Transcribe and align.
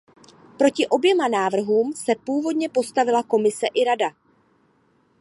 Proti 0.57 0.87
oběma 0.87 1.27
návrhům 1.27 1.93
se 1.93 2.13
původně 2.25 2.69
postavila 2.69 3.23
Komise 3.23 3.67
i 3.67 3.83
Rada. 3.83 4.11